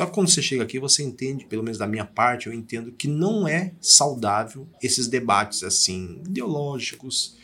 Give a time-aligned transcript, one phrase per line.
[0.00, 2.90] Só que quando você chega aqui, você entende, pelo menos da minha parte, eu entendo
[2.90, 7.36] que não é saudável esses debates assim ideológicos,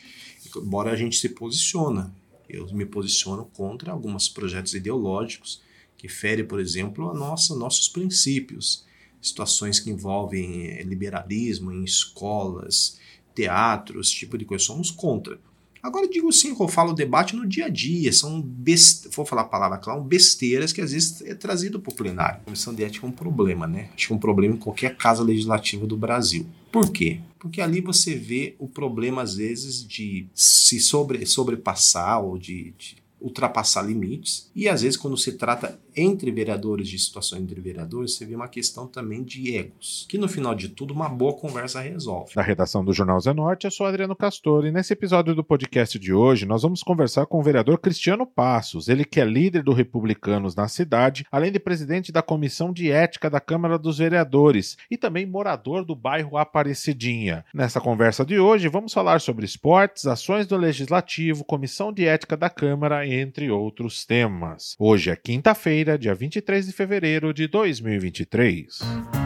[0.56, 2.14] embora a gente se posiciona.
[2.48, 5.60] Eu me posiciono contra alguns projetos ideológicos
[5.98, 8.86] que ferem, por exemplo, a nossa, nossos princípios.
[9.20, 12.98] Situações que envolvem eh, liberalismo em escolas,
[13.34, 14.64] teatros, esse tipo de coisa.
[14.64, 15.38] Somos contra.
[15.86, 19.08] Agora digo sim, eu falo debate no dia a dia, são best...
[19.14, 22.40] vou falar a palavra claro, besteiras que às vezes é trazido para o plenário.
[22.40, 23.91] A comissão de ética é um problema, né?
[23.94, 26.44] Acho que é um problema em qualquer casa legislativa do Brasil.
[26.72, 27.20] Por quê?
[27.38, 32.96] Porque ali você vê o problema, às vezes, de se sobre, sobrepassar ou de, de
[33.20, 34.50] ultrapassar limites.
[34.56, 38.48] E às vezes, quando se trata entre vereadores, de situações entre vereadores, você vê uma
[38.48, 42.34] questão também de egos, que no final de tudo, uma boa conversa resolve.
[42.34, 46.12] Da redação do Jornal Zenorte, eu sou Adriano Castor e nesse episódio do podcast de
[46.12, 50.55] hoje nós vamos conversar com o vereador Cristiano Passos, ele que é líder do Republicanos
[50.55, 55.24] na cidade, além de presidente da Comissão de Ética da Câmara dos Vereadores e também
[55.24, 57.44] morador do bairro Aparecidinha.
[57.55, 62.50] Nessa conversa de hoje, vamos falar sobre esportes, ações do Legislativo, Comissão de Ética da
[62.50, 64.77] Câmara, entre outros temas.
[64.78, 69.25] Hoje é quinta-feira, dia 23 de fevereiro de 2023.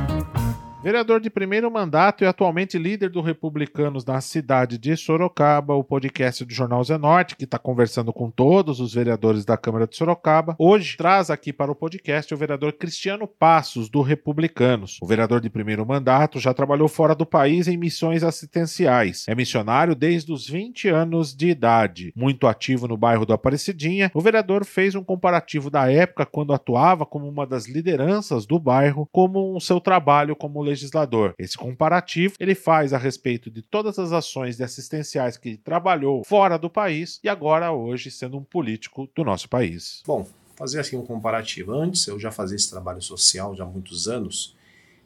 [0.82, 6.42] Vereador de primeiro mandato e atualmente líder do Republicanos na cidade de Sorocaba, o podcast
[6.42, 10.96] do Jornal Zenorte, que está conversando com todos os vereadores da Câmara de Sorocaba, hoje
[10.96, 14.96] traz aqui para o podcast o vereador Cristiano Passos, do Republicanos.
[15.02, 19.26] O vereador de primeiro mandato já trabalhou fora do país em missões assistenciais.
[19.28, 22.10] É missionário desde os 20 anos de idade.
[22.16, 27.04] Muito ativo no bairro do Aparecidinha, o vereador fez um comparativo da época quando atuava
[27.04, 31.34] como uma das lideranças do bairro, como o seu trabalho como legislador.
[31.38, 36.58] Esse comparativo ele faz a respeito de todas as ações de assistenciais que trabalhou fora
[36.58, 40.02] do país e agora hoje sendo um político do nosso país.
[40.06, 40.26] Bom,
[40.56, 41.72] fazer assim um comparativo.
[41.72, 44.54] Antes eu já fazia esse trabalho social já há muitos anos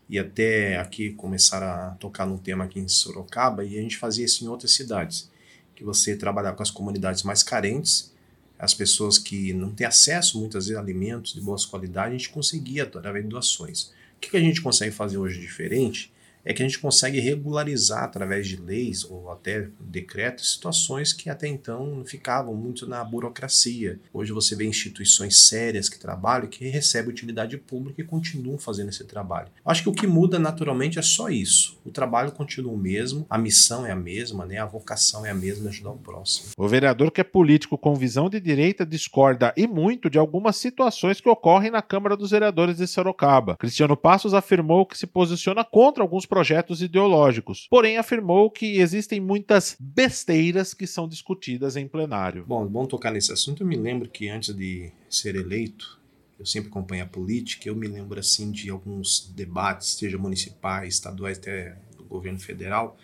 [0.08, 4.24] e até aqui começar a tocar num tema aqui em Sorocaba e a gente fazia
[4.24, 5.30] isso em outras cidades,
[5.74, 8.12] que você trabalhar com as comunidades mais carentes,
[8.58, 12.30] as pessoas que não têm acesso muitas vezes a alimentos de boa qualidade, a gente
[12.30, 13.92] conseguia através de doações.
[14.26, 16.12] O que a gente consegue fazer hoje diferente
[16.44, 21.48] é que a gente consegue regularizar através de leis ou até decretos situações que até
[21.48, 23.98] então ficavam muito na burocracia.
[24.12, 29.04] Hoje você vê instituições sérias que trabalham, que recebem utilidade pública e continuam fazendo esse
[29.04, 29.48] trabalho.
[29.64, 31.78] Acho que o que muda naturalmente é só isso.
[31.84, 34.58] O trabalho continua o mesmo, a missão é a mesma, né?
[34.58, 36.50] a vocação é a mesma, ajudar o próximo.
[36.56, 41.20] O vereador que é político com visão de direita discorda e muito de algumas situações
[41.20, 43.56] que ocorrem na Câmara dos Vereadores de Sorocaba.
[43.56, 49.76] Cristiano Passos afirmou que se posiciona contra alguns projetos ideológicos, porém afirmou que existem muitas
[49.78, 52.44] besteiras que são discutidas em plenário.
[52.44, 53.62] Bom, bom tocar nesse assunto.
[53.62, 56.00] Eu me lembro que antes de ser eleito,
[56.36, 61.38] eu sempre acompanho a política, eu me lembro assim de alguns debates, seja municipais, estaduais,
[61.38, 62.96] até do governo federal,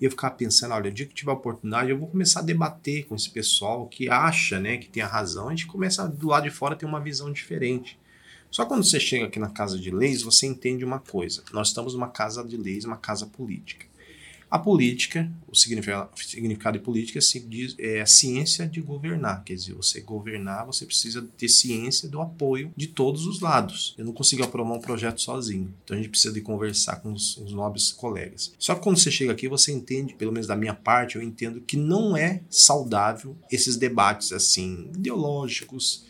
[0.00, 3.06] e eu ficava pensando, olha, o dia que tiver oportunidade, eu vou começar a debater
[3.06, 6.42] com esse pessoal que acha, né, que tem a razão, a gente começa do lado
[6.42, 7.96] de fora a ter uma visão diferente.
[8.52, 11.42] Só quando você chega aqui na casa de leis, você entende uma coisa.
[11.54, 13.86] Nós estamos numa casa de leis, uma casa política.
[14.50, 17.18] A política, o significado, de política
[17.78, 19.42] é a ciência de governar.
[19.42, 23.94] Quer dizer, você governar, você precisa ter ciência do apoio de todos os lados.
[23.96, 25.74] Eu não consigo aprovar um projeto sozinho.
[25.82, 28.52] Então a gente precisa de conversar com os, os nobres colegas.
[28.58, 31.62] Só que quando você chega aqui, você entende, pelo menos da minha parte, eu entendo
[31.62, 36.04] que não é saudável esses debates assim ideológicos,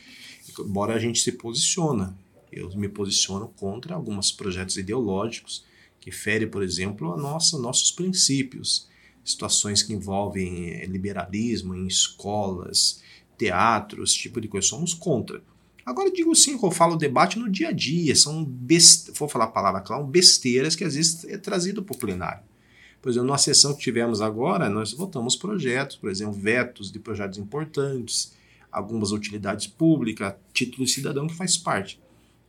[0.59, 2.21] embora a gente se posiciona.
[2.53, 5.65] Eu me posiciono contra alguns projetos ideológicos
[5.99, 8.89] que ferem, por exemplo, a nossa, nossos princípios.
[9.25, 13.03] Situações que envolvem eh, liberalismo em escolas,
[13.39, 14.67] teatros, esse tipo de coisa.
[14.67, 15.43] Somos contra.
[15.85, 19.11] Agora digo sim, eu falo debate no dia a dia, são best...
[19.19, 22.45] vou falar a palavra claro, besteiras que às vezes é trazido para o plenário.
[23.01, 27.37] Por exemplo, na sessão que tivemos agora, nós votamos projetos, por exemplo, vetos de projetos
[27.37, 28.33] importantes,
[28.71, 32.01] algumas utilidades públicas, título de cidadão que faz parte.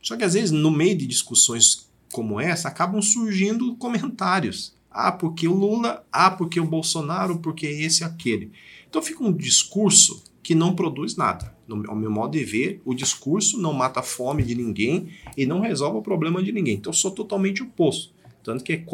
[0.04, 4.74] Só que às vezes, no meio de discussões como essa, acabam surgindo comentários.
[4.90, 8.52] Ah, porque o Lula, ah, porque o Bolsonaro, porque esse e aquele.
[8.88, 11.56] Então fica um discurso que não produz nada.
[11.66, 15.46] No, ao meu modo de ver, o discurso não mata a fome de ninguém e
[15.46, 16.74] não resolve o problema de ninguém.
[16.74, 18.12] Então eu sou totalmente oposto.
[18.42, 18.84] Tanto que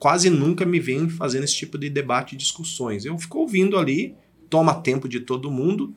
[0.00, 3.04] quase nunca me vem fazendo esse tipo de debate e discussões.
[3.04, 4.16] Eu fico ouvindo ali,
[4.50, 5.94] toma tempo de todo mundo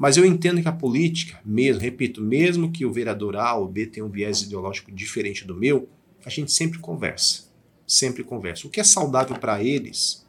[0.00, 3.84] mas eu entendo que a política, mesmo, repito, mesmo que o vereador A ou B
[3.84, 5.90] tenha um viés ideológico diferente do meu,
[6.24, 7.50] a gente sempre conversa.
[7.86, 8.66] Sempre conversa.
[8.66, 10.26] O que é saudável para eles,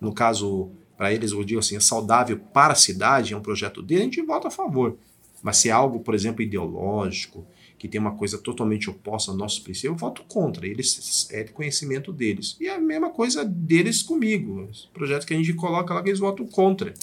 [0.00, 3.82] no caso, para eles, eu digo assim, é saudável para a cidade, é um projeto
[3.82, 4.96] dele, a gente vota a favor.
[5.42, 9.62] Mas se é algo, por exemplo, ideológico, que tem uma coisa totalmente oposta ao nosso
[9.62, 10.66] princípio, eu voto contra.
[10.66, 12.56] Eles é conhecimento deles.
[12.58, 14.68] E é a mesma coisa deles comigo.
[14.70, 16.94] Os projetos que a gente coloca lá que eles votam contra.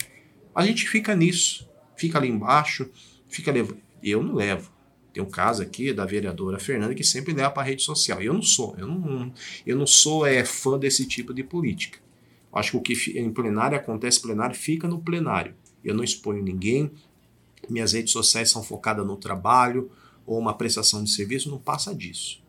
[0.56, 1.69] A gente fica nisso,
[2.00, 2.90] fica ali embaixo,
[3.28, 3.80] fica levando.
[4.02, 4.72] Eu não levo.
[5.14, 8.22] Tem um caso aqui da vereadora Fernanda que sempre leva para a rede social.
[8.22, 9.34] Eu não sou, eu não,
[9.66, 12.00] eu não sou é, fã desse tipo de política.
[12.54, 15.54] Acho que o que em plenário acontece plenário fica no plenário.
[15.84, 16.92] Eu não exponho ninguém.
[17.70, 19.92] Minhas redes sociais são focadas no trabalho,
[20.26, 22.42] ou uma prestação de serviço, não passa disso.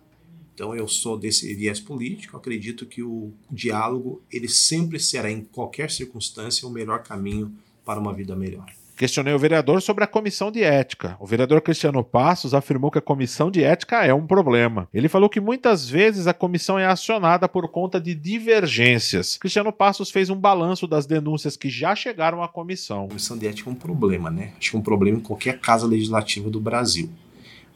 [0.54, 5.90] Então eu sou desse viés político, acredito que o diálogo ele sempre será em qualquer
[5.90, 7.54] circunstância o melhor caminho
[7.84, 8.70] para uma vida melhor.
[9.00, 11.16] Questionei o vereador sobre a comissão de ética.
[11.18, 14.86] O vereador Cristiano Passos afirmou que a comissão de ética é um problema.
[14.92, 19.38] Ele falou que muitas vezes a comissão é acionada por conta de divergências.
[19.38, 23.06] Cristiano Passos fez um balanço das denúncias que já chegaram à comissão.
[23.06, 24.52] A comissão de ética é um problema, né?
[24.58, 27.08] Acho que é um problema em qualquer casa legislativa do Brasil.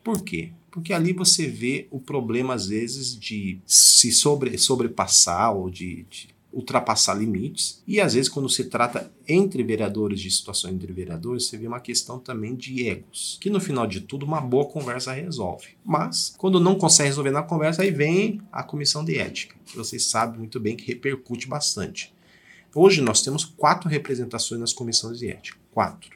[0.02, 0.50] Por quê?
[0.70, 6.33] Porque ali você vê o problema, às vezes, de se sobre, sobrepassar ou de, de
[6.54, 7.82] ultrapassar limites.
[7.86, 11.80] E às vezes, quando se trata entre vereadores, de situações entre vereadores, você vê uma
[11.80, 13.38] questão também de egos.
[13.40, 15.68] Que no final de tudo, uma boa conversa resolve.
[15.84, 19.56] Mas, quando não consegue resolver na conversa, aí vem a comissão de ética.
[19.66, 22.14] Que vocês sabem muito bem que repercute bastante.
[22.74, 25.58] Hoje nós temos quatro representações nas comissões de ética.
[25.72, 26.13] Quatro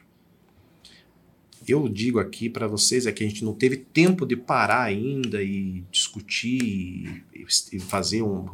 [1.67, 5.41] eu digo aqui para vocês é que a gente não teve tempo de parar ainda
[5.41, 7.25] e discutir
[7.71, 8.47] e fazer um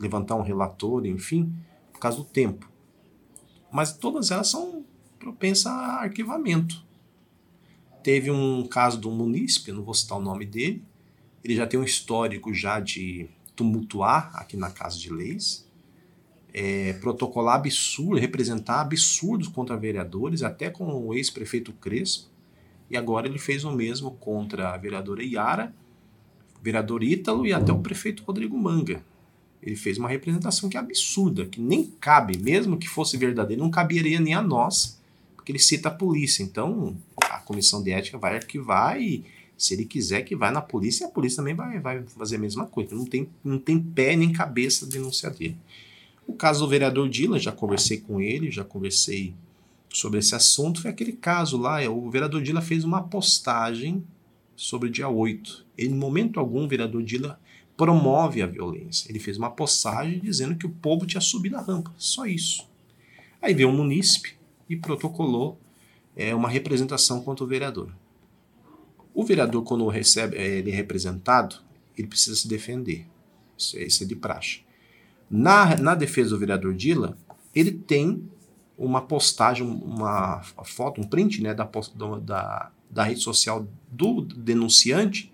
[0.00, 1.52] levantar um relatório, enfim,
[1.92, 2.70] por causa do tempo.
[3.70, 4.84] Mas todas elas são
[5.18, 6.84] propensas a arquivamento.
[8.02, 10.82] Teve um caso um munícipe, não vou citar o nome dele,
[11.42, 15.66] ele já tem um histórico já de tumultuar aqui na Casa de Leis,
[16.54, 22.35] é, protocolar absurdo, representar absurdos contra vereadores, até com o ex-prefeito Crespo,
[22.90, 25.74] e agora ele fez o mesmo contra a vereadora Iara,
[26.62, 29.02] vereador Ítalo e até o prefeito Rodrigo Manga.
[29.62, 33.70] Ele fez uma representação que é absurda, que nem cabe, mesmo que fosse verdadeiro, não
[33.70, 35.00] caberia nem a nós,
[35.34, 36.42] porque ele cita a polícia.
[36.42, 39.24] Então, a comissão de ética vai arquivar e,
[39.56, 42.66] se ele quiser que vá na polícia, a polícia também vai, vai fazer a mesma
[42.66, 42.94] coisa.
[42.94, 45.56] Não tem, não tem pé nem cabeça a denúncia dele.
[46.26, 49.34] O caso do vereador Dylan, já conversei com ele, já conversei
[49.96, 51.80] sobre esse assunto foi aquele caso lá.
[51.88, 54.04] O vereador Dila fez uma postagem
[54.54, 55.64] sobre o dia 8.
[55.76, 57.40] Ele, em momento algum, o vereador Dila
[57.78, 59.10] promove a violência.
[59.10, 61.94] Ele fez uma postagem dizendo que o povo tinha subido a rampa.
[61.96, 62.68] Só isso.
[63.40, 64.34] Aí veio um munícipe
[64.68, 65.58] e protocolou
[66.14, 67.90] é, uma representação contra o vereador.
[69.14, 71.56] O vereador, quando recebe, é, ele é representado,
[71.96, 73.06] ele precisa se defender.
[73.56, 74.60] Isso é, isso é de praxe.
[75.30, 77.16] Na, na defesa do vereador Dila,
[77.54, 78.28] ele tem
[78.78, 81.68] uma postagem, uma foto, um print né, da,
[82.22, 85.32] da, da rede social do denunciante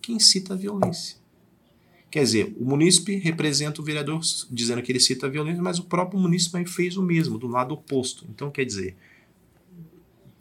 [0.00, 1.16] que incita a violência.
[2.10, 5.84] Quer dizer, o munícipe representa o vereador dizendo que ele cita a violência, mas o
[5.84, 8.24] próprio munícipe fez o mesmo, do lado oposto.
[8.30, 8.96] Então, quer dizer,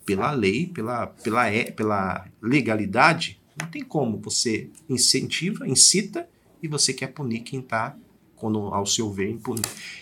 [0.06, 6.30] pela lei, pela, pela, pela legalidade, não tem como você incentiva, incita
[6.62, 7.98] e você quer punir quem está
[8.44, 9.40] quando ao seu ver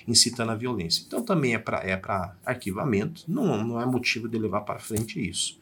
[0.07, 1.03] incitando a violência.
[1.05, 2.01] Então também é para é
[2.43, 5.59] arquivamento, não, não é motivo de levar para frente isso.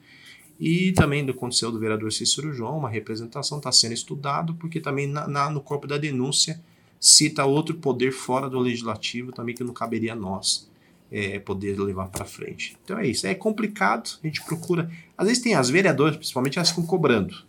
[0.57, 5.07] E também do aconteceu do vereador Cícero João, uma representação está sendo estudado, porque também
[5.07, 6.61] na, na, no corpo da denúncia
[6.97, 10.69] cita outro poder fora do legislativo também que não caberia a nós
[11.11, 12.77] é, poder levar para frente.
[12.85, 13.27] Então é isso.
[13.27, 14.89] É complicado, a gente procura.
[15.17, 17.48] Às vezes tem as vereadoras, principalmente, elas ficam cobrando.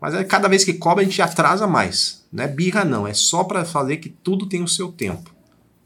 [0.00, 2.26] Mas é, cada vez que cobra, a gente atrasa mais.
[2.32, 3.06] Não é birra, não.
[3.06, 5.34] É só para fazer que tudo tem o seu tempo.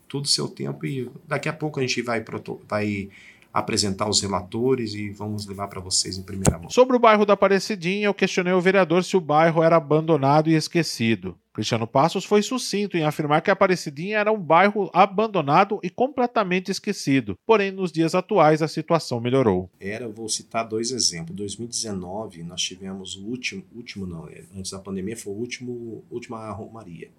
[0.09, 0.85] Tudo seu tempo.
[0.85, 2.23] E daqui a pouco a gente vai,
[2.69, 3.09] vai
[3.53, 6.71] apresentar os relatores e vamos levar para vocês em primeira mão.
[6.71, 10.55] Sobre o bairro da Aparecidinha, eu questionei o vereador se o bairro era abandonado e
[10.55, 11.37] esquecido.
[11.53, 16.71] Cristiano Passos foi sucinto em afirmar que a Aparecidinha era um bairro abandonado e completamente
[16.71, 17.37] esquecido.
[17.45, 19.69] Porém, nos dias atuais, a situação melhorou.
[19.79, 21.33] Era, vou citar dois exemplos.
[21.33, 26.03] Em 2019, nós tivemos o último, último não, é, antes da pandemia foi o último,
[26.11, 27.11] última Romaria.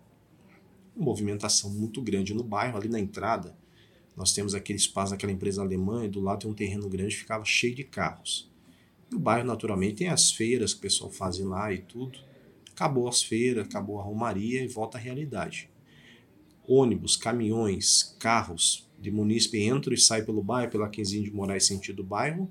[0.95, 3.55] Uma movimentação muito grande no bairro, ali na entrada.
[4.15, 7.43] Nós temos aquele espaço daquela empresa alemã e do lado tem um terreno grande ficava
[7.45, 8.49] cheio de carros.
[9.11, 12.19] E o bairro, naturalmente, tem as feiras que o pessoal faz lá e tudo
[12.73, 15.69] acabou as feiras, acabou a romaria e volta à realidade.
[16.67, 22.03] Ônibus, caminhões, carros de munícipe entram e saem pelo bairro, pela Quinzinho de Moraes sentido
[22.03, 22.49] bairro,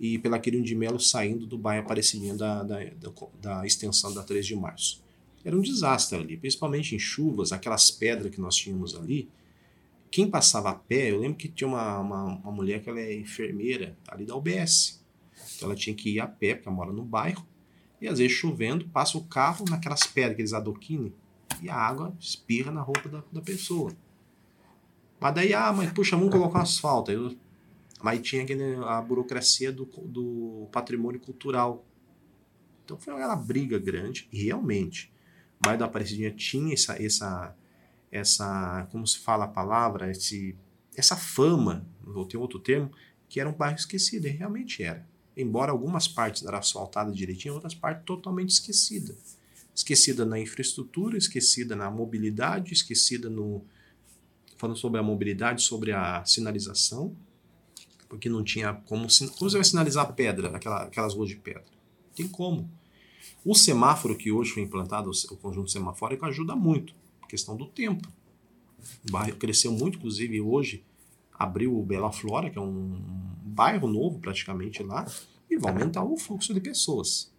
[0.00, 4.22] e pela Quirino de Melo saindo do bairro Aparecidinha da, da, da, da extensão da
[4.22, 5.00] 3 de março.
[5.44, 9.28] Era um desastre ali, principalmente em chuvas, aquelas pedras que nós tínhamos ali.
[10.12, 13.14] Quem passava a pé, eu lembro que tinha uma, uma, uma mulher que ela é
[13.14, 15.02] enfermeira ali da UBS.
[15.56, 17.46] Então ela tinha que ir a pé, porque ela mora no bairro,
[17.98, 21.12] E às vezes chovendo, passa o carro naquelas pedras, aqueles adoquines,
[21.62, 23.96] e a água espirra na roupa da, da pessoa.
[25.18, 27.10] Mas daí, ah, mas puxa, vamos colocar um asfalto.
[27.10, 27.34] Eu,
[28.02, 31.86] mas tinha aquele, a burocracia do, do patrimônio cultural.
[32.84, 35.10] Então foi uma briga grande, realmente.
[35.58, 37.56] O bairro da Aparecidinha tinha essa, essa,
[38.12, 40.54] essa, como se fala a palavra, esse,
[40.94, 42.92] essa fama, vou ter outro termo,
[43.26, 45.08] que era um bairro esquecido, e realmente era.
[45.34, 49.38] Embora algumas partes eram asfaltadas direitinho, outras partes totalmente esquecidas.
[49.74, 53.64] Esquecida na infraestrutura, esquecida na mobilidade, esquecida no.
[54.58, 57.16] Falando sobre a mobilidade, sobre a sinalização,
[58.10, 59.06] porque não tinha como.
[59.08, 61.64] Como você vai sinalizar pedra, aquela, aquelas ruas de pedra?
[62.14, 62.70] Tem como.
[63.42, 66.94] O semáforo que hoje foi implantado, o conjunto semafórico, ajuda muito.
[67.32, 68.06] Questão do tempo.
[69.08, 70.84] O bairro cresceu muito, inclusive hoje
[71.32, 73.00] abriu o Bela Flora, que é um
[73.42, 75.10] bairro novo praticamente lá,
[75.48, 77.32] e vai aumentar o fluxo de pessoas.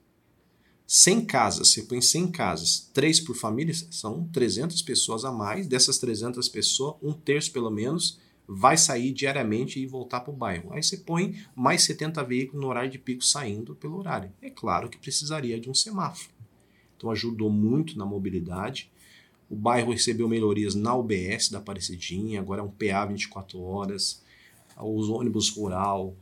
[0.87, 5.67] 100 casas, você põe 100 casas, 3 por família, são 300 pessoas a mais.
[5.67, 10.73] Dessas 300 pessoas, um terço pelo menos vai sair diariamente e voltar para o bairro.
[10.73, 14.33] Aí você põe mais 70 veículos no horário de pico saindo pelo horário.
[14.41, 16.33] É claro que precisaria de um semáforo.
[16.97, 18.91] Então ajudou muito na mobilidade.
[19.53, 24.23] O bairro recebeu melhorias na UBS da Aparecidinha, agora é um PA 24 horas,
[24.75, 26.15] os ônibus rural,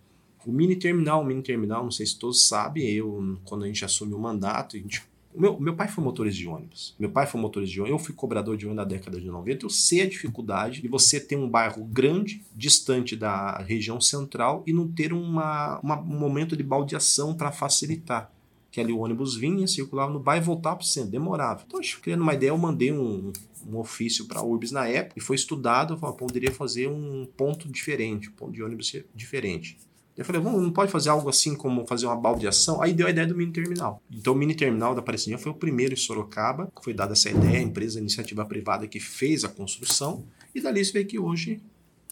[0.45, 3.85] o mini terminal, o mini terminal, não sei se todos sabem, eu, quando a gente
[3.85, 6.93] assumiu o mandato, a gente meu, meu pai foi motorista de ônibus.
[7.00, 8.01] Meu pai foi motorista de ônibus.
[8.01, 9.65] Eu fui cobrador de ônibus na década de 90.
[9.65, 14.73] Eu sei a dificuldade de você ter um bairro grande, distante da região central e
[14.73, 18.29] não ter uma, uma um momento de baldeação para facilitar.
[18.71, 21.11] Que ali o ônibus vinha, circulava no bairro e voltava para o centro.
[21.11, 21.63] Demorava.
[21.67, 23.33] Então, acho, criando uma ideia, eu mandei um,
[23.67, 25.93] um ofício para a URBS na época e foi estudado.
[25.93, 29.77] Eu falei, poderia fazer um ponto diferente, um ponto de ônibus diferente.
[30.15, 32.81] Eu falei, vamos, não pode fazer algo assim como fazer uma baldeação?
[32.81, 34.01] Aí deu a ideia do mini terminal.
[34.11, 37.59] Então o mini terminal da Aparecidinha foi o primeiro em Sorocaba, foi dada essa ideia,
[37.59, 41.61] a empresa a iniciativa privada que fez a construção, e dali se vê que hoje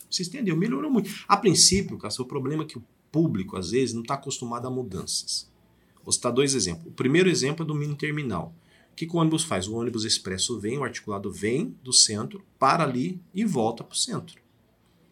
[0.09, 1.09] se estendeu, melhorou muito.
[1.27, 4.71] A princípio, Cássio, o problema é que o público, às vezes, não está acostumado a
[4.71, 5.49] mudanças.
[6.03, 6.87] Vou citar dois exemplos.
[6.87, 8.53] O primeiro exemplo é do mini terminal.
[8.91, 9.67] O que, que o ônibus faz?
[9.67, 13.97] O ônibus expresso vem, o articulado vem do centro, para ali e volta para o
[13.97, 14.41] centro.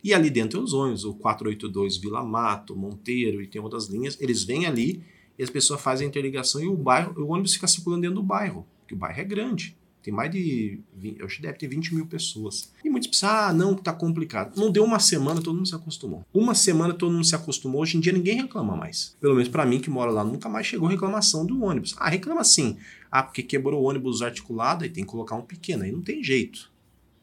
[0.03, 4.17] E ali dentro tem os ônibus, o 482 Vila Mato, Monteiro e tem outras linhas.
[4.19, 5.03] Eles vêm ali
[5.37, 8.23] e as pessoas fazem a interligação e o bairro, o ônibus fica circulando dentro do
[8.23, 9.76] bairro, porque o bairro é grande.
[10.01, 10.79] Tem mais de.
[10.95, 12.71] 20, eu acho que deve ter 20 mil pessoas.
[12.83, 14.57] E muitos pensam, ah, não, tá complicado.
[14.57, 16.25] Não deu uma semana, todo mundo se acostumou.
[16.33, 17.81] Uma semana todo mundo se acostumou.
[17.81, 19.15] Hoje em dia ninguém reclama mais.
[19.19, 21.95] Pelo menos para mim que mora lá, nunca mais chegou reclamação do ônibus.
[21.97, 22.77] Ah, reclama sim.
[23.11, 25.83] Ah, porque quebrou o ônibus articulado e tem que colocar um pequeno.
[25.83, 26.71] Aí não tem jeito.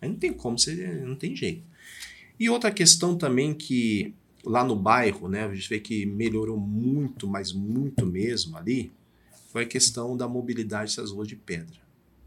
[0.01, 0.75] Aí não tem como, você
[1.07, 1.63] não tem jeito.
[2.39, 4.15] E outra questão também que
[4.45, 8.93] lá no bairro, né, a gente vê que melhorou muito, mas muito mesmo ali,
[9.51, 11.84] foi a questão da mobilidade dessas ruas de pedra.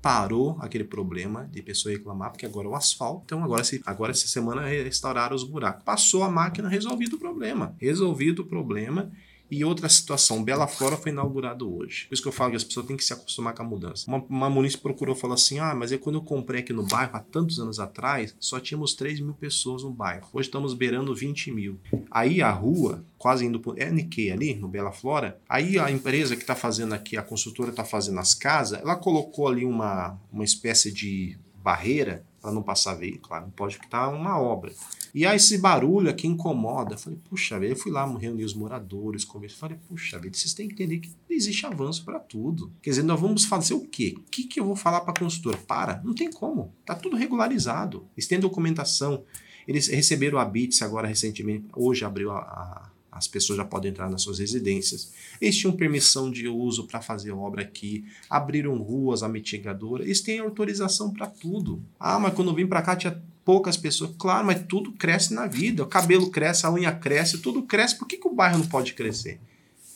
[0.07, 4.25] Parou aquele problema de pessoa reclamar, porque agora é o asfalto, então agora, agora essa
[4.25, 5.83] semana restauraram os buracos.
[5.83, 7.75] Passou a máquina, resolvido o problema.
[7.77, 9.11] Resolvido o problema
[9.49, 12.05] e outra situação, Bela Flora foi inaugurado hoje.
[12.07, 14.05] Por isso que eu falo que as pessoas têm que se acostumar com a mudança.
[14.07, 17.15] Uma, uma munícipe procurou falar assim: ah, mas é quando eu comprei aqui no bairro,
[17.15, 20.27] há tantos anos atrás, só tínhamos 3 mil pessoas no bairro.
[20.33, 21.79] Hoje estamos beirando 20 mil.
[22.11, 26.43] Aí a rua, quase indo para NQ ali, no Bela Flora, aí a empresa que
[26.43, 30.91] está fazendo aqui, a construtora está fazendo as casas, ela colocou ali uma, uma espécie
[30.91, 34.71] de barreira para não passar veículo, claro, não pode porque tá uma obra.
[35.13, 36.93] E aí esse barulho aqui incomoda.
[36.93, 40.53] Eu falei, puxa vida, eu fui lá reunir os moradores, conversei, falei, puxa vida, vocês
[40.53, 42.71] têm que entender que existe avanço para tudo.
[42.81, 44.15] Quer dizer, nós vamos fazer o quê?
[44.17, 45.57] O que, que eu vou falar para a consultora?
[45.57, 48.07] Para, não tem como, tá tudo regularizado.
[48.15, 49.25] Eles têm documentação,
[49.67, 54.09] eles receberam a BITS agora recentemente, hoje abriu a, a as pessoas já podem entrar
[54.09, 55.11] nas suas residências.
[55.41, 60.03] Eles tinham permissão de uso para fazer obra aqui, abriram ruas, a mitigadora.
[60.03, 61.83] Eles têm autorização para tudo.
[61.99, 64.11] Ah, mas quando eu vim para cá tinha poucas pessoas.
[64.19, 65.81] Claro, mas tudo cresce na vida.
[65.81, 67.97] O cabelo cresce, a unha cresce, tudo cresce.
[67.97, 69.39] Por que, que o bairro não pode crescer?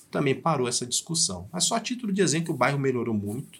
[0.09, 1.47] Também parou essa discussão.
[1.51, 3.59] Mas só a título de exemplo o bairro melhorou muito.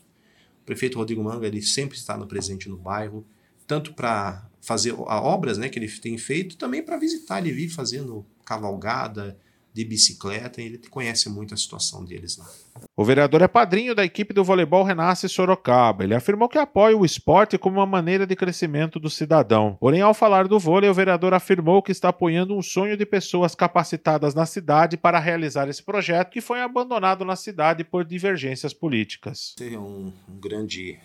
[0.62, 3.26] O prefeito Rodrigo Manga ele sempre está no presente no bairro,
[3.68, 7.40] tanto para fazer obras né, que ele tem feito, também para visitar.
[7.40, 9.38] Ele vive fazendo cavalgada,
[9.74, 12.50] de bicicleta e ele conhece muito a situação deles lá.
[12.96, 16.04] O vereador é padrinho da equipe do voleibol Renasce Sorocaba.
[16.04, 19.78] Ele afirmou que apoia o esporte como uma maneira de crescimento do cidadão.
[19.80, 23.56] Porém, ao falar do vôlei, o vereador afirmou que está apoiando um sonho de pessoas
[23.56, 29.54] capacitadas na cidade para realizar esse projeto que foi abandonado na cidade por divergências políticas.
[29.58, 31.00] Você é um, um grande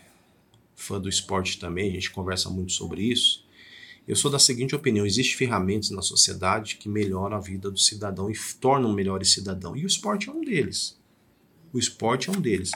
[0.75, 3.45] fã do esporte também, a gente conversa muito sobre isso.
[4.06, 8.30] Eu sou da seguinte opinião: existem ferramentas na sociedade que melhoram a vida do cidadão
[8.30, 9.76] e tornam melhores cidadão.
[9.76, 10.98] E o esporte é um deles.
[11.72, 12.70] O esporte é um deles.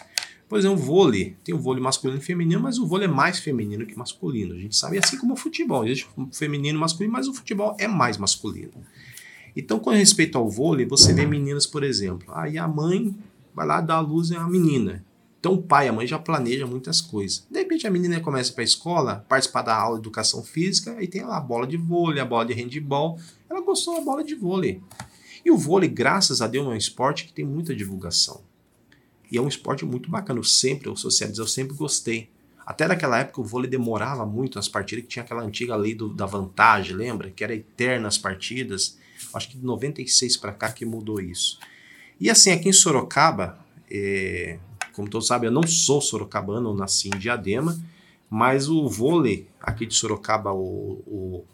[0.49, 1.37] Por exemplo, o vôlei.
[1.45, 4.55] Tem o vôlei masculino e feminino, mas o vôlei é mais feminino que masculino.
[4.55, 5.85] A gente sabe, assim como o futebol.
[5.85, 8.73] Existe feminino e masculino, mas o futebol é mais masculino.
[9.57, 12.33] Então, com respeito ao vôlei, você vê meninas, por exemplo.
[12.35, 13.17] Aí a mãe
[13.55, 15.05] vai lá dar a luz a menina.
[15.41, 17.47] Então o pai, a mãe já planeja muitas coisas.
[17.51, 21.09] De repente a menina começa para a escola, participar da aula de educação física, e
[21.09, 23.19] tem lá a bola de vôlei, a bola de handball.
[23.49, 24.83] Ela gostou da bola de vôlei.
[25.43, 28.43] E o vôlei, graças a Deus, é um esporte que tem muita divulgação.
[29.33, 30.39] E é um esporte muito bacana.
[30.39, 32.29] Eu sempre, eu socializo, eu sempre gostei.
[32.67, 36.11] Até naquela época o vôlei demorava muito nas partidas, que tinha aquela antiga lei do,
[36.11, 37.31] da vantagem, lembra?
[37.31, 38.99] Que era eterna as partidas.
[39.33, 41.59] Acho que de 96 para cá que mudou isso.
[42.21, 43.59] E assim, aqui em Sorocaba,
[43.91, 44.59] é,
[45.01, 47.79] como todos sabem, eu não sou sorocabano, eu nasci em Diadema,
[48.29, 51.45] mas o vôlei aqui de Sorocaba, o, o,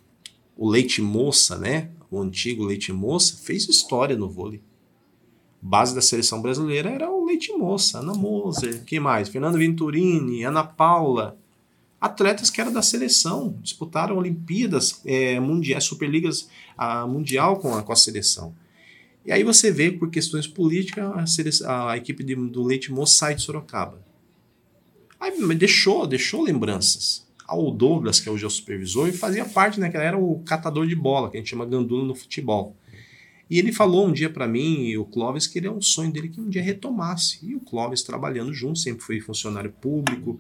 [0.57, 1.91] o Leite Moça, né?
[2.11, 4.61] O antigo Leite Moça, fez história no vôlei.
[5.62, 9.29] Base da seleção brasileira era o Leite Moça, Ana Moser, que mais?
[9.29, 11.38] Fernando Venturini, Ana Paula.
[12.00, 17.93] Atletas que eram da seleção, disputaram Olimpíadas, é, mundiais, Superligas a, mundial com a, com
[17.93, 18.55] a seleção.
[19.26, 23.35] E aí você vê, por questões políticas, a, a equipe de, do Leite Moço sai
[23.35, 24.00] de Sorocaba.
[25.18, 27.26] Aí deixou, deixou lembranças.
[27.45, 29.90] Ao Douglas, que hoje é o supervisor, e fazia parte, né?
[29.90, 32.76] Que era o catador de bola, que a gente chama gandula no futebol.
[33.50, 36.12] E ele falou um dia para mim e o Clóvis que ele é um sonho
[36.12, 37.38] dele que um dia retomasse.
[37.42, 40.38] E o Clóvis trabalhando junto, sempre foi funcionário público.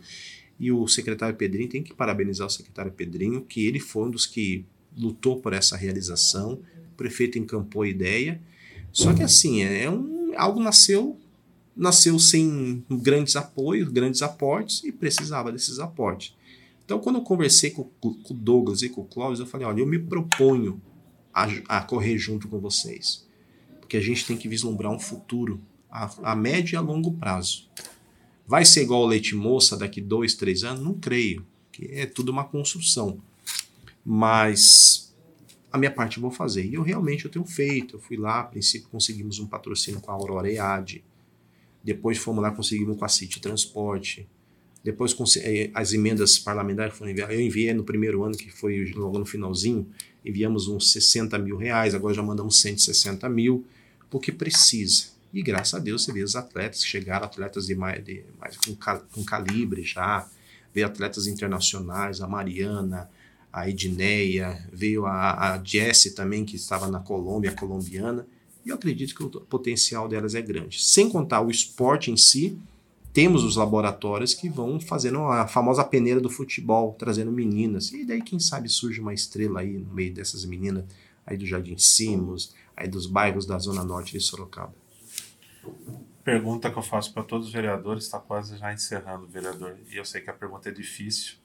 [0.58, 4.26] E o secretário Pedrinho, tem que parabenizar o secretário Pedrinho, que ele foi um dos
[4.26, 4.64] que
[4.96, 6.60] lutou por essa realização.
[6.92, 8.40] O prefeito encampou a ideia
[8.96, 11.20] só que assim, é um, algo nasceu
[11.76, 16.34] nasceu sem grandes apoios, grandes aportes e precisava desses aportes.
[16.82, 19.80] Então, quando eu conversei com, com o Douglas e com o Clóvis, eu falei: olha,
[19.80, 20.80] eu me proponho
[21.34, 23.26] a, a, correr junto com vocês,
[23.80, 27.68] porque a gente tem que vislumbrar um futuro a, a médio e a longo prazo.
[28.46, 30.82] Vai ser igual o leite moça daqui dois, três anos?
[30.82, 33.18] Não creio, que é tudo uma construção.
[34.02, 34.85] Mas
[35.70, 36.64] a minha parte eu vou fazer.
[36.64, 37.96] E eu realmente eu tenho feito.
[37.96, 41.04] Eu fui lá, a princípio conseguimos um patrocínio com a Aurora EAD.
[41.82, 44.28] Depois fomos lá, conseguimos com a City Transporte.
[44.82, 47.34] Depois eh, as emendas parlamentares foram enviadas.
[47.34, 49.88] Eu enviei no primeiro ano, que foi logo no finalzinho,
[50.24, 53.66] enviamos uns 60 mil reais, agora já mandamos 160 mil,
[54.08, 55.06] porque precisa.
[55.34, 58.56] E graças a Deus você vê os atletas que chegaram, atletas de mais, de mais
[58.56, 60.28] com, com calibre já,
[60.72, 63.10] vê atletas internacionais, a Mariana,
[63.56, 68.26] a Edneia, veio a, a Jessie também, que estava na Colômbia, colombiana,
[68.62, 70.82] e eu acredito que o potencial delas é grande.
[70.82, 72.58] Sem contar o esporte em si,
[73.14, 77.90] temos os laboratórios que vão fazendo a famosa peneira do futebol, trazendo meninas.
[77.92, 80.84] E daí, quem sabe, surge uma estrela aí no meio dessas meninas
[81.24, 84.74] aí do Jardim Simos, aí dos bairros da Zona Norte de Sorocaba.
[86.22, 89.78] Pergunta que eu faço para todos os vereadores, está quase já encerrando, vereador.
[89.90, 91.36] E eu sei que a pergunta é difícil,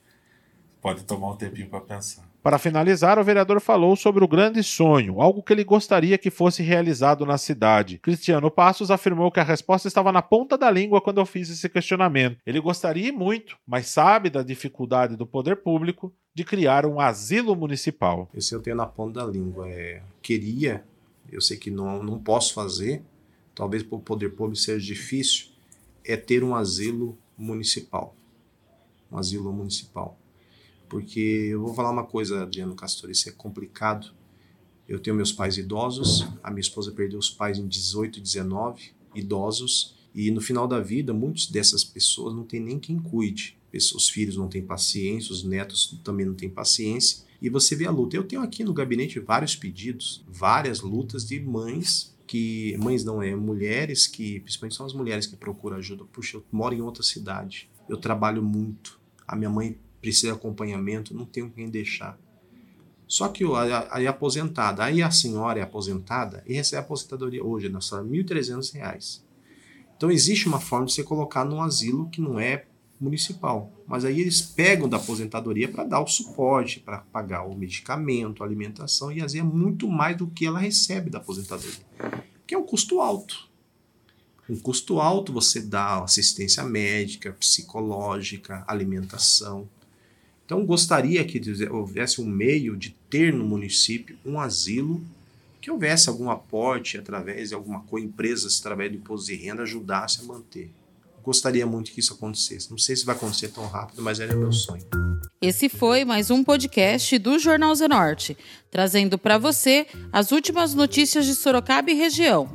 [0.82, 2.28] Pode tomar um tempinho para pensar.
[2.42, 6.64] Para finalizar, o vereador falou sobre o grande sonho, algo que ele gostaria que fosse
[6.64, 8.00] realizado na cidade.
[8.00, 11.70] Cristiano Passos afirmou que a resposta estava na ponta da língua quando eu fiz esse
[11.70, 12.40] questionamento.
[12.44, 18.28] Ele gostaria muito, mas sabe da dificuldade do poder público de criar um asilo municipal.
[18.34, 19.70] Esse eu tenho na ponta da língua.
[19.70, 20.84] É, queria,
[21.32, 23.04] eu sei que não, não posso fazer,
[23.54, 25.50] talvez para o poder público seja difícil,
[26.04, 28.16] é ter um asilo municipal.
[29.12, 30.18] Um asilo municipal
[30.92, 34.12] porque eu vou falar uma coisa, Adriano Castor, isso é complicado.
[34.90, 38.92] Eu tenho meus pais idosos, a minha esposa perdeu os pais em 18 e 19,
[39.16, 43.58] idosos, e no final da vida, muitas dessas pessoas não tem nem quem cuide.
[43.74, 47.92] Os filhos não têm paciência, os netos também não têm paciência, e você vê a
[47.92, 48.18] luta.
[48.18, 53.34] Eu tenho aqui no gabinete vários pedidos, várias lutas de mães que mães não é
[53.34, 56.04] mulheres que principalmente são as mulheres que procuram ajuda.
[56.04, 61.14] Puxa, eu moro em outra cidade, eu trabalho muito, a minha mãe precisa de acompanhamento,
[61.14, 62.18] não tenho quem deixar.
[63.08, 63.44] Só que
[63.90, 68.24] aí aposentada, aí a senhora é aposentada e recebe a aposentadoria hoje, na sala, R$
[68.24, 69.22] 1.300.
[69.98, 72.66] Então existe uma forma de você colocar num asilo que não é
[73.02, 73.72] municipal.
[73.86, 78.46] Mas aí eles pegam da aposentadoria para dar o suporte, para pagar o medicamento, a
[78.46, 81.86] alimentação, e às vezes é muito mais do que ela recebe da aposentadoria.
[82.48, 83.50] Que é um custo alto.
[84.50, 89.68] Um custo alto você dá assistência médica, psicológica, alimentação.
[90.46, 95.02] Então, gostaria que houvesse um meio de ter no município um asilo
[95.62, 100.22] que houvesse algum aporte através de alguma coisa, empresas através do imposto de renda ajudasse
[100.22, 100.72] a manter.
[101.24, 102.72] Gostaria muito que isso acontecesse.
[102.72, 104.84] Não sei se vai acontecer tão rápido, mas era meu sonho.
[105.40, 108.36] Esse foi mais um podcast do Jornal Zenorte,
[108.72, 112.50] trazendo para você as últimas notícias de Sorocaba e região.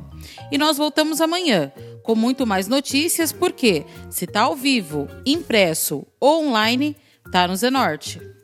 [0.51, 1.71] E nós voltamos amanhã
[2.03, 6.95] com muito mais notícias, porque se tá ao vivo, impresso ou online,
[7.31, 8.36] tá no Zenorte.